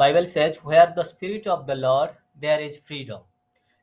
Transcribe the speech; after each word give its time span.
Bible 0.00 0.24
says, 0.24 0.64
where 0.64 0.90
the 0.96 1.04
Spirit 1.04 1.46
of 1.46 1.66
the 1.66 1.74
Lord, 1.74 2.12
there 2.40 2.58
is 2.58 2.78
freedom. 2.78 3.20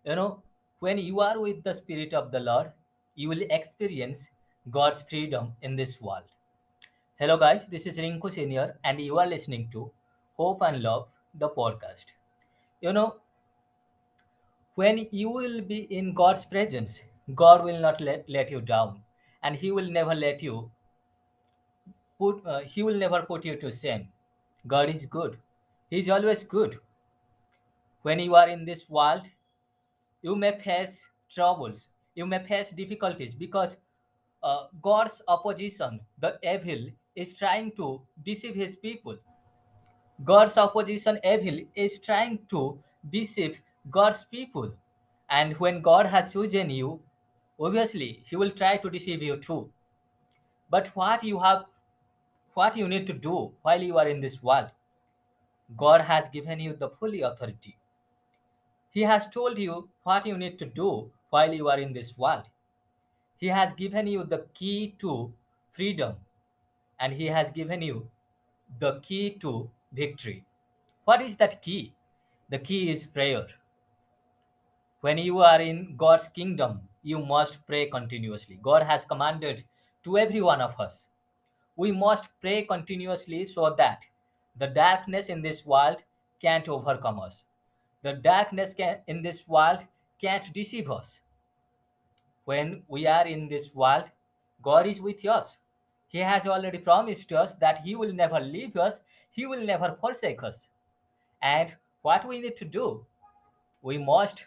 You 0.03 0.15
know, 0.15 0.41
when 0.79 0.97
you 0.97 1.19
are 1.19 1.39
with 1.39 1.61
the 1.61 1.75
Spirit 1.75 2.11
of 2.15 2.31
the 2.31 2.39
Lord, 2.39 2.71
you 3.13 3.29
will 3.29 3.43
experience 3.51 4.31
God's 4.71 5.03
freedom 5.03 5.53
in 5.61 5.75
this 5.75 6.01
world. 6.01 6.23
Hello, 7.19 7.37
guys, 7.37 7.67
this 7.67 7.85
is 7.85 7.99
Rinku 7.99 8.31
Senior, 8.31 8.79
and 8.83 8.99
you 8.99 9.19
are 9.19 9.27
listening 9.27 9.69
to 9.73 9.91
Hope 10.37 10.63
and 10.63 10.81
Love, 10.81 11.07
the 11.35 11.49
podcast. 11.49 12.05
You 12.81 12.93
know, 12.93 13.17
when 14.73 15.07
you 15.11 15.29
will 15.29 15.61
be 15.61 15.81
in 16.01 16.15
God's 16.15 16.45
presence, 16.45 17.03
God 17.35 17.63
will 17.63 17.79
not 17.79 18.01
let, 18.01 18.27
let 18.27 18.49
you 18.49 18.59
down, 18.59 19.03
and 19.43 19.55
He 19.55 19.71
will 19.71 19.91
never 19.91 20.15
let 20.15 20.41
you 20.41 20.71
put, 22.17 22.43
uh, 22.43 22.61
He 22.61 22.81
will 22.81 22.97
never 22.97 23.21
put 23.21 23.45
you 23.45 23.55
to 23.57 23.71
shame. 23.71 24.07
God 24.65 24.89
is 24.89 25.05
good, 25.05 25.37
He 25.89 25.99
is 25.99 26.09
always 26.09 26.43
good. 26.43 26.75
When 28.01 28.19
you 28.19 28.35
are 28.35 28.49
in 28.49 28.65
this 28.65 28.89
world, 28.89 29.23
you 30.21 30.35
may 30.35 30.51
face 30.51 31.07
troubles, 31.29 31.89
you 32.15 32.25
may 32.25 32.39
face 32.39 32.71
difficulties 32.71 33.35
because 33.35 33.77
uh, 34.43 34.65
God's 34.81 35.21
opposition, 35.27 35.99
the 36.19 36.37
evil, 36.43 36.87
is 37.15 37.33
trying 37.33 37.71
to 37.73 38.01
deceive 38.23 38.55
his 38.55 38.75
people. 38.75 39.17
God's 40.23 40.57
opposition, 40.57 41.19
evil, 41.23 41.59
is 41.75 41.99
trying 41.99 42.39
to 42.49 42.79
deceive 43.09 43.61
God's 43.89 44.25
people. 44.25 44.73
And 45.29 45.57
when 45.59 45.81
God 45.81 46.05
has 46.05 46.33
chosen 46.33 46.69
you, 46.69 46.99
obviously 47.59 48.23
he 48.25 48.35
will 48.35 48.51
try 48.51 48.77
to 48.77 48.89
deceive 48.89 49.21
you 49.21 49.37
too. 49.37 49.69
But 50.69 50.87
what 50.89 51.23
you 51.23 51.39
have, 51.39 51.65
what 52.53 52.75
you 52.75 52.87
need 52.87 53.07
to 53.07 53.13
do 53.13 53.51
while 53.61 53.81
you 53.81 53.97
are 53.97 54.07
in 54.07 54.19
this 54.19 54.43
world, 54.43 54.71
God 55.75 56.01
has 56.01 56.29
given 56.29 56.59
you 56.59 56.73
the 56.73 56.89
fully 56.89 57.21
authority. 57.21 57.77
He 58.91 59.01
has 59.01 59.27
told 59.29 59.59
you 59.59 59.89
what 60.03 60.25
you 60.25 60.37
need 60.37 60.57
to 60.59 60.65
do 60.65 61.11
while 61.29 61.53
you 61.53 61.69
are 61.69 61.79
in 61.79 61.93
this 61.93 62.17
world. 62.17 62.43
He 63.37 63.47
has 63.47 63.73
given 63.73 64.07
you 64.07 64.23
the 64.23 64.45
key 64.53 64.95
to 64.99 65.31
freedom 65.69 66.15
and 66.99 67.13
He 67.13 67.27
has 67.27 67.51
given 67.51 67.81
you 67.81 68.07
the 68.79 68.99
key 69.01 69.31
to 69.41 69.69
victory. 69.93 70.43
What 71.05 71.21
is 71.21 71.35
that 71.37 71.61
key? 71.61 71.93
The 72.49 72.59
key 72.59 72.89
is 72.89 73.05
prayer. 73.05 73.45
When 75.01 75.17
you 75.17 75.39
are 75.39 75.61
in 75.61 75.95
God's 75.95 76.29
kingdom, 76.29 76.81
you 77.03 77.19
must 77.19 77.65
pray 77.67 77.85
continuously. 77.85 78.59
God 78.61 78.83
has 78.83 79.05
commanded 79.05 79.63
to 80.03 80.17
every 80.17 80.41
one 80.41 80.61
of 80.61 80.79
us. 80.79 81.09
We 81.75 81.91
must 81.91 82.29
pray 82.41 82.63
continuously 82.63 83.45
so 83.45 83.75
that 83.77 84.05
the 84.59 84.67
darkness 84.67 85.29
in 85.29 85.41
this 85.41 85.65
world 85.65 86.03
can't 86.41 86.67
overcome 86.69 87.19
us. 87.19 87.45
The 88.03 88.13
darkness 88.13 88.73
can, 88.73 88.99
in 89.07 89.21
this 89.21 89.47
world 89.47 89.85
can't 90.19 90.51
deceive 90.53 90.89
us. 90.89 91.21
When 92.45 92.83
we 92.87 93.07
are 93.07 93.27
in 93.27 93.47
this 93.47 93.75
world, 93.75 94.05
God 94.61 94.87
is 94.87 95.01
with 95.01 95.25
us. 95.25 95.57
He 96.07 96.19
has 96.19 96.47
already 96.47 96.77
promised 96.77 97.31
us 97.33 97.55
that 97.55 97.79
He 97.79 97.95
will 97.95 98.13
never 98.13 98.39
leave 98.39 98.77
us, 98.77 99.01
He 99.29 99.45
will 99.45 99.65
never 99.65 99.91
forsake 99.91 100.43
us. 100.43 100.69
And 101.41 101.75
what 102.01 102.27
we 102.27 102.39
need 102.39 102.55
to 102.57 102.65
do, 102.65 103.05
we 103.81 103.97
must 103.97 104.45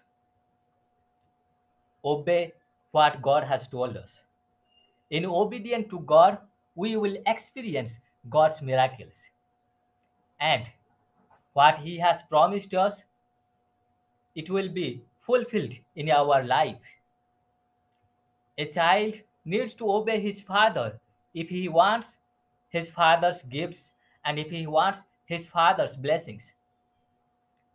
obey 2.04 2.52
what 2.92 3.22
God 3.22 3.44
has 3.44 3.68
told 3.68 3.96
us. 3.96 4.24
In 5.10 5.26
obedience 5.26 5.88
to 5.90 6.00
God, 6.00 6.38
we 6.74 6.96
will 6.96 7.16
experience 7.26 8.00
God's 8.28 8.62
miracles. 8.62 9.28
And 10.40 10.70
what 11.52 11.78
He 11.78 11.98
has 11.98 12.22
promised 12.22 12.74
us, 12.74 13.04
it 14.34 14.50
will 14.50 14.68
be 14.68 15.02
fulfilled 15.18 15.74
in 15.96 16.10
our 16.10 16.42
life. 16.42 16.82
A 18.58 18.66
child 18.66 19.14
needs 19.44 19.74
to 19.74 19.90
obey 19.90 20.20
his 20.20 20.42
father 20.42 20.98
if 21.34 21.48
he 21.48 21.68
wants 21.68 22.18
his 22.68 22.90
father's 22.90 23.42
gifts 23.42 23.92
and 24.24 24.38
if 24.38 24.50
he 24.50 24.66
wants 24.66 25.04
his 25.24 25.46
father's 25.46 25.96
blessings. 25.96 26.54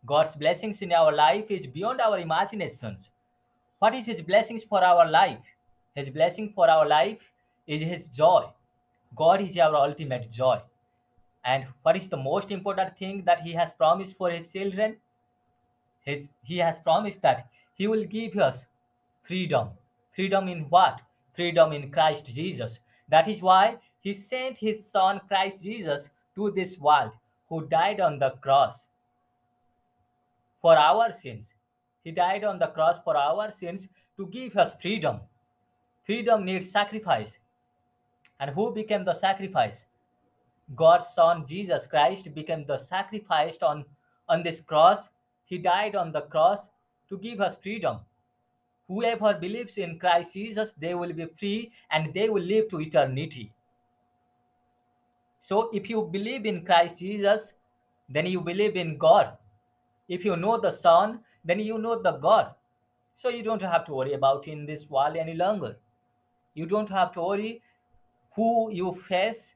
God's 0.04 0.36
blessings 0.36 0.82
in 0.82 0.92
our 0.92 1.12
life 1.12 1.50
is 1.50 1.66
beyond 1.66 2.00
our 2.00 2.18
imaginations. 2.18 3.10
What 3.78 3.94
is 3.94 4.06
his 4.06 4.22
blessings 4.22 4.64
for 4.64 4.84
our 4.84 5.10
life? 5.10 5.44
His 5.94 6.10
blessing 6.10 6.52
for 6.54 6.70
our 6.70 6.86
life 6.86 7.32
is 7.66 7.82
his 7.82 8.08
joy. 8.08 8.44
God 9.16 9.40
is 9.40 9.58
our 9.58 9.74
ultimate 9.74 10.30
joy. 10.30 10.60
And 11.46 11.64
what 11.82 11.96
is 11.96 12.08
the 12.08 12.16
most 12.16 12.50
important 12.50 12.98
thing 12.98 13.22
that 13.24 13.40
he 13.40 13.52
has 13.52 13.72
promised 13.72 14.16
for 14.16 14.30
his 14.30 14.50
children? 14.52 14.96
His, 16.02 16.34
he 16.42 16.58
has 16.58 16.78
promised 16.80 17.22
that 17.22 17.48
he 17.74 17.86
will 17.86 18.04
give 18.04 18.36
us 18.36 18.66
freedom. 19.22 19.68
Freedom 20.12 20.48
in 20.48 20.62
what? 20.64 21.00
Freedom 21.34 21.72
in 21.72 21.92
Christ 21.92 22.26
Jesus. 22.26 22.80
That 23.08 23.28
is 23.28 23.42
why 23.42 23.76
he 24.00 24.12
sent 24.12 24.58
his 24.58 24.84
son 24.90 25.20
Christ 25.28 25.62
Jesus 25.62 26.10
to 26.34 26.50
this 26.50 26.78
world, 26.80 27.12
who 27.48 27.66
died 27.66 28.00
on 28.00 28.18
the 28.18 28.30
cross 28.42 28.88
for 30.60 30.76
our 30.76 31.12
sins. 31.12 31.54
He 32.02 32.10
died 32.10 32.42
on 32.42 32.58
the 32.58 32.68
cross 32.68 32.98
for 32.98 33.16
our 33.16 33.52
sins 33.52 33.88
to 34.16 34.26
give 34.26 34.56
us 34.56 34.74
freedom. 34.80 35.20
Freedom 36.04 36.44
needs 36.44 36.70
sacrifice. 36.70 37.38
And 38.40 38.50
who 38.50 38.74
became 38.74 39.04
the 39.04 39.14
sacrifice? 39.14 39.86
God's 40.74 41.08
Son 41.08 41.46
Jesus 41.46 41.86
Christ 41.86 42.34
became 42.34 42.64
the 42.64 42.76
sacrifice 42.76 43.58
on, 43.62 43.84
on 44.28 44.42
this 44.42 44.60
cross. 44.60 45.10
He 45.44 45.58
died 45.58 45.94
on 45.94 46.10
the 46.12 46.22
cross 46.22 46.68
to 47.08 47.18
give 47.18 47.40
us 47.40 47.56
freedom. 47.56 48.00
Whoever 48.88 49.34
believes 49.34 49.78
in 49.78 49.98
Christ 49.98 50.34
Jesus, 50.34 50.72
they 50.72 50.94
will 50.94 51.12
be 51.12 51.26
free 51.26 51.72
and 51.90 52.12
they 52.14 52.28
will 52.28 52.42
live 52.42 52.68
to 52.68 52.80
eternity. 52.80 53.52
So, 55.38 55.70
if 55.72 55.90
you 55.90 56.02
believe 56.02 56.46
in 56.46 56.64
Christ 56.64 57.00
Jesus, 57.00 57.54
then 58.08 58.26
you 58.26 58.40
believe 58.40 58.76
in 58.76 58.96
God. 58.96 59.36
If 60.08 60.24
you 60.24 60.36
know 60.36 60.58
the 60.58 60.70
Son, 60.70 61.20
then 61.44 61.60
you 61.60 61.78
know 61.78 62.00
the 62.00 62.12
God. 62.12 62.54
So, 63.14 63.28
you 63.28 63.42
don't 63.42 63.62
have 63.62 63.84
to 63.84 63.94
worry 63.94 64.14
about 64.14 64.48
in 64.48 64.66
this 64.66 64.88
world 64.88 65.16
any 65.16 65.34
longer. 65.34 65.76
You 66.54 66.66
don't 66.66 66.88
have 66.88 67.12
to 67.12 67.22
worry 67.22 67.62
who 68.34 68.70
you 68.72 68.94
face 68.94 69.55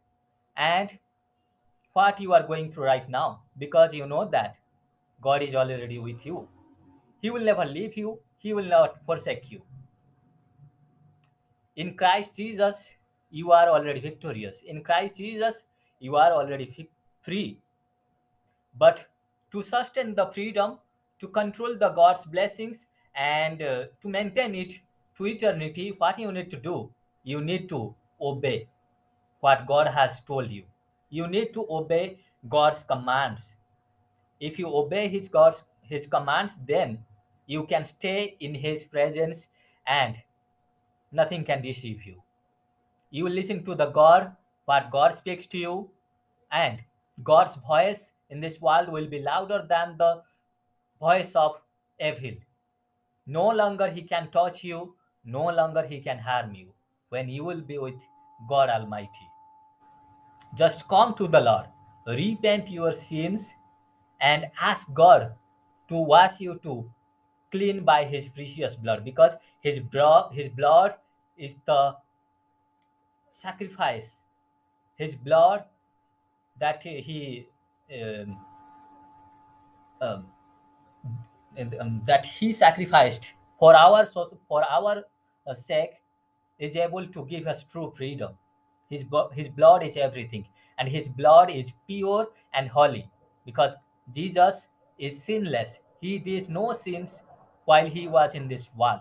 and 0.56 0.98
what 1.92 2.20
you 2.20 2.32
are 2.32 2.42
going 2.42 2.70
through 2.70 2.84
right 2.84 3.08
now 3.08 3.42
because 3.58 3.94
you 3.94 4.06
know 4.06 4.24
that 4.24 4.58
God 5.20 5.42
is 5.42 5.54
already 5.54 5.98
with 5.98 6.24
you. 6.24 6.48
He 7.20 7.30
will 7.30 7.44
never 7.44 7.64
leave 7.64 7.96
you, 7.96 8.18
He 8.38 8.54
will 8.54 8.64
not 8.64 9.04
forsake 9.04 9.50
you. 9.50 9.62
In 11.76 11.94
Christ 11.94 12.36
Jesus, 12.36 12.94
you 13.30 13.52
are 13.52 13.68
already 13.68 14.00
victorious. 14.00 14.62
In 14.62 14.82
Christ 14.82 15.16
Jesus, 15.16 15.64
you 15.98 16.16
are 16.16 16.32
already 16.32 16.88
free. 17.22 17.58
But 18.78 19.06
to 19.52 19.62
sustain 19.62 20.14
the 20.14 20.26
freedom, 20.26 20.78
to 21.18 21.28
control 21.28 21.76
the 21.76 21.90
God's 21.90 22.24
blessings, 22.24 22.86
and 23.14 23.60
uh, 23.62 23.84
to 24.00 24.08
maintain 24.08 24.54
it 24.54 24.80
to 25.16 25.26
eternity, 25.26 25.94
what 25.98 26.18
you 26.18 26.32
need 26.32 26.50
to 26.50 26.56
do? 26.56 26.90
You 27.24 27.40
need 27.40 27.68
to 27.68 27.94
obey 28.20 28.68
what 29.40 29.66
God 29.66 29.88
has 29.88 30.20
told 30.20 30.50
you. 30.50 30.64
You 31.10 31.26
need 31.26 31.52
to 31.54 31.66
obey 31.68 32.20
God's 32.48 32.84
commands. 32.84 33.56
If 34.38 34.58
you 34.58 34.74
obey 34.74 35.08
His 35.08 35.28
God's 35.28 35.64
His 35.82 36.06
commands, 36.06 36.58
then 36.66 37.04
you 37.46 37.64
can 37.64 37.84
stay 37.84 38.36
in 38.40 38.54
His 38.54 38.84
presence, 38.84 39.48
and 39.86 40.20
nothing 41.10 41.44
can 41.44 41.62
deceive 41.62 42.04
you. 42.04 42.22
You 43.10 43.24
will 43.24 43.32
listen 43.32 43.64
to 43.64 43.74
the 43.74 43.86
God, 43.86 44.36
what 44.66 44.90
God 44.90 45.12
speaks 45.14 45.46
to 45.46 45.58
you, 45.58 45.90
and 46.52 46.78
God's 47.24 47.56
voice 47.56 48.12
in 48.30 48.40
this 48.40 48.60
world 48.60 48.88
will 48.88 49.08
be 49.08 49.20
louder 49.20 49.66
than 49.68 49.96
the 49.98 50.22
voice 51.00 51.34
of 51.34 51.60
evil. 51.98 52.38
No 53.26 53.48
longer 53.48 53.88
he 53.88 54.02
can 54.02 54.30
touch 54.30 54.62
you, 54.64 54.94
no 55.24 55.46
longer 55.48 55.82
he 55.82 56.00
can 56.00 56.18
harm 56.18 56.54
you 56.54 56.72
when 57.08 57.28
you 57.28 57.44
will 57.44 57.60
be 57.60 57.78
with 57.78 58.00
God 58.48 58.70
Almighty. 58.70 59.29
Just 60.54 60.88
come 60.88 61.14
to 61.14 61.28
the 61.28 61.40
Lord, 61.40 61.66
repent 62.06 62.70
your 62.70 62.92
sins, 62.92 63.54
and 64.20 64.46
ask 64.60 64.92
God 64.92 65.32
to 65.88 65.96
wash 65.96 66.40
you 66.40 66.58
to 66.62 66.88
clean 67.50 67.84
by 67.84 68.04
his 68.04 68.28
precious 68.28 68.76
blood 68.76 69.04
because 69.04 69.36
his, 69.60 69.78
bro- 69.78 70.28
his 70.32 70.48
blood 70.48 70.94
is 71.36 71.56
the 71.64 71.96
sacrifice. 73.30 74.24
His 74.96 75.14
blood 75.14 75.64
that 76.58 76.82
he 76.82 77.48
um, 77.90 78.38
um, 80.00 80.26
and, 81.56 81.74
um, 81.80 82.02
that 82.04 82.24
he 82.24 82.52
sacrificed 82.52 83.34
for 83.58 83.74
our 83.74 84.06
for 84.06 84.64
our 84.70 85.04
sake 85.54 86.02
is 86.58 86.76
able 86.76 87.06
to 87.06 87.24
give 87.26 87.46
us 87.46 87.64
true 87.64 87.92
freedom. 87.96 88.36
His, 88.90 89.06
his 89.32 89.48
blood 89.48 89.82
is 89.82 89.96
everything, 89.96 90.46
and 90.78 90.88
his 90.88 91.08
blood 91.08 91.50
is 91.50 91.72
pure 91.86 92.28
and 92.52 92.68
holy 92.68 93.08
because 93.46 93.76
Jesus 94.12 94.68
is 94.98 95.22
sinless. 95.22 95.78
He 96.00 96.18
did 96.18 96.50
no 96.50 96.72
sins 96.72 97.22
while 97.64 97.86
he 97.86 98.08
was 98.08 98.34
in 98.34 98.48
this 98.48 98.74
world. 98.74 99.00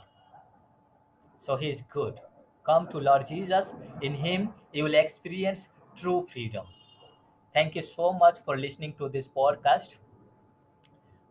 So 1.37 1.55
he 1.55 1.69
is 1.69 1.81
good. 1.81 2.19
Come 2.63 2.87
to 2.89 2.99
Lord 2.99 3.25
Jesus. 3.27 3.73
In 4.01 4.13
him 4.13 4.49
you 4.73 4.83
will 4.83 4.93
experience 4.93 5.69
true 5.95 6.25
freedom. 6.31 6.65
Thank 7.53 7.75
you 7.75 7.81
so 7.81 8.13
much 8.13 8.39
for 8.45 8.57
listening 8.57 8.93
to 8.99 9.09
this 9.09 9.27
podcast. 9.27 9.97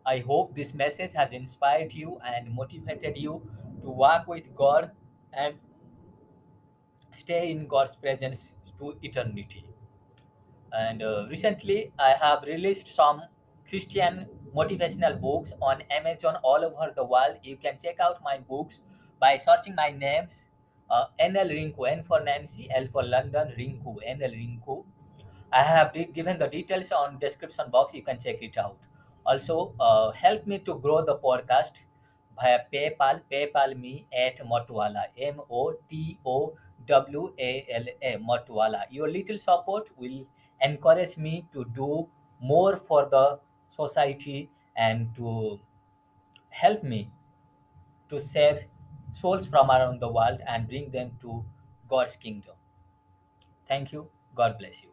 I 0.05 0.19
hope 0.19 0.55
this 0.55 0.73
message 0.73 1.13
has 1.13 1.31
inspired 1.31 1.93
you 1.93 2.19
and 2.25 2.51
motivated 2.53 3.17
you 3.17 3.41
to 3.83 3.89
walk 3.89 4.27
with 4.27 4.53
God 4.55 4.91
and 5.31 5.55
stay 7.11 7.51
in 7.51 7.67
God's 7.67 7.95
presence 7.95 8.55
to 8.77 8.97
eternity. 9.01 9.65
And 10.71 11.01
uh, 11.01 11.27
recently, 11.29 11.91
I 11.99 12.11
have 12.21 12.43
released 12.43 12.87
some 12.87 13.23
Christian 13.67 14.27
motivational 14.55 15.19
books 15.19 15.53
on 15.61 15.81
Amazon 15.91 16.37
all 16.43 16.63
over 16.63 16.93
the 16.95 17.03
world. 17.05 17.37
You 17.43 17.57
can 17.57 17.77
check 17.77 17.99
out 17.99 18.21
my 18.23 18.37
books 18.39 18.81
by 19.19 19.37
searching 19.37 19.75
my 19.75 19.89
names 19.91 20.49
uh, 20.89 21.05
NL 21.19 21.49
Rinku, 21.51 21.87
N 21.87 22.03
for 22.03 22.19
Nancy, 22.21 22.69
L 22.71 22.87
for 22.87 23.03
London, 23.03 23.53
Rinku, 23.57 23.97
NL 24.07 24.33
Rinku. 24.33 24.85
I 25.51 25.63
have 25.63 25.93
given 26.13 26.37
the 26.37 26.47
details 26.47 26.91
on 26.91 27.19
description 27.19 27.69
box. 27.71 27.93
You 27.93 28.03
can 28.03 28.19
check 28.19 28.41
it 28.41 28.57
out. 28.57 28.77
Also, 29.25 29.73
uh, 29.79 30.11
help 30.11 30.45
me 30.47 30.59
to 30.59 30.75
grow 30.79 31.03
the 31.03 31.17
podcast 31.17 31.83
via 32.39 32.59
PayPal. 32.73 33.21
PayPal 33.31 33.77
me 33.79 34.07
at 34.11 34.37
Motowala. 34.39 35.05
M 35.17 35.41
O 35.49 35.73
T 35.89 36.19
O 36.25 36.55
W 36.89 37.33
A 37.37 37.65
L 37.79 37.85
A 38.01 38.17
Motowala. 38.17 38.83
Your 38.89 39.09
little 39.09 39.37
support 39.37 39.89
will 39.97 40.25
encourage 40.61 41.17
me 41.17 41.45
to 41.53 41.65
do 41.65 42.07
more 42.41 42.75
for 42.75 43.07
the 43.09 43.39
society 43.69 44.49
and 44.75 45.15
to 45.15 45.59
help 46.49 46.83
me 46.83 47.11
to 48.09 48.19
save 48.19 48.65
souls 49.11 49.47
from 49.47 49.69
around 49.69 49.99
the 49.99 50.11
world 50.11 50.41
and 50.47 50.67
bring 50.67 50.89
them 50.91 51.11
to 51.21 51.43
God's 51.87 52.15
kingdom. 52.15 52.55
Thank 53.67 53.91
you. 53.91 54.07
God 54.35 54.57
bless 54.57 54.83
you. 54.83 54.89